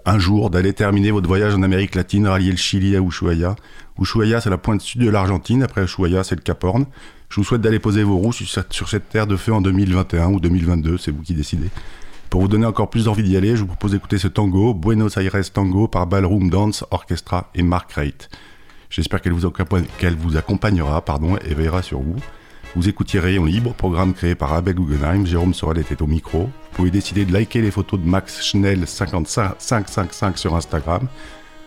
[0.04, 3.56] un jour d'aller terminer votre voyage en Amérique latine, rallier le Chili à Ushuaia.
[3.98, 5.62] Ushuaia, c'est la pointe sud de l'Argentine.
[5.62, 6.84] Après Ushuaia, c'est le Cap Horn.
[7.28, 9.60] Je vous souhaite d'aller poser vos roues sur cette, sur cette terre de feu en
[9.60, 11.70] 2021 ou 2022, c'est vous qui décidez.
[12.30, 15.16] Pour vous donner encore plus envie d'y aller, je vous propose d'écouter ce tango, Buenos
[15.16, 18.28] Aires Tango, par Ballroom Dance Orchestra et Mark Reit.
[18.90, 22.16] J'espère qu'elle vous, accompagnera pardon, et veillera sur vous.
[22.74, 25.24] Vous écoutiez Rayon Libre, programme créé par Abel Guggenheim.
[25.24, 26.40] Jérôme Sorel était au micro.
[26.40, 31.08] Vous pouvez décider de liker les photos de Max Schnell 55555 sur Instagram.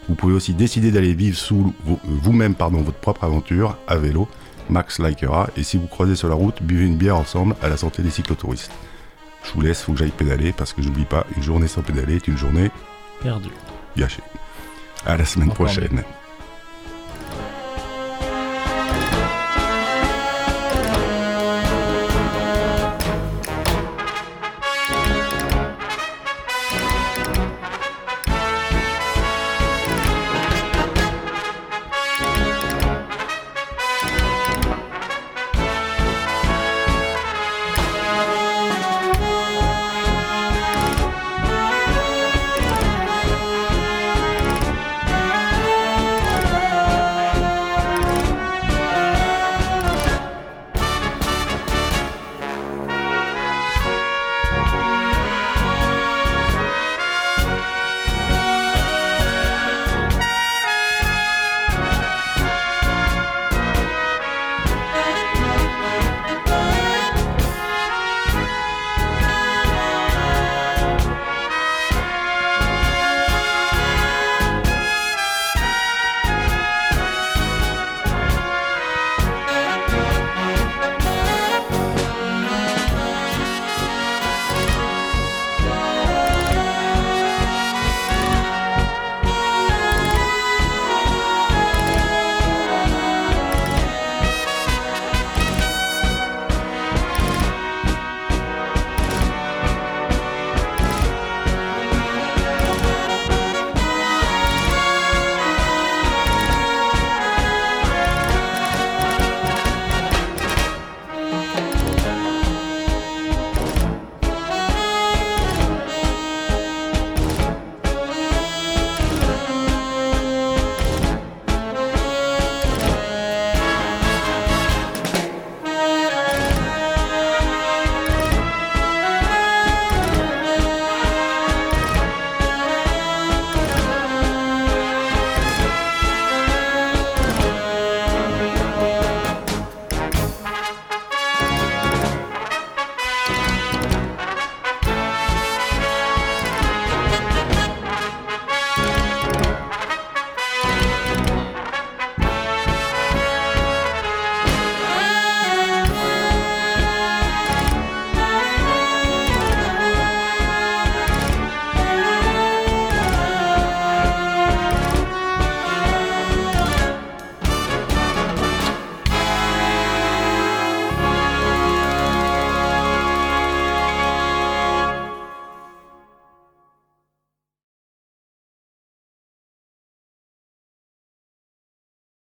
[0.08, 4.28] Vous pouvez aussi décider d'aller vivre sous vous-même pardon, votre propre aventure à vélo.
[4.70, 5.50] Max likera.
[5.58, 8.12] Et si vous croisez sur la route, buvez une bière ensemble à la santé des
[8.12, 8.72] cyclotouristes.
[9.44, 12.18] Je vous laisse, faut que j'aille pédaler parce que j'oublie pas, une journée sans pédaler
[12.18, 12.70] est une journée
[13.22, 13.50] perdue.
[13.98, 14.24] Gâchée.
[15.06, 16.04] À la semaine prochaine.